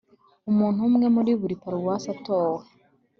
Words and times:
Umuntu 0.51 0.79
umwe 0.89 1.07
muri 1.15 1.31
buri 1.39 1.55
paruwase 1.61 2.07
atowe 2.15 2.63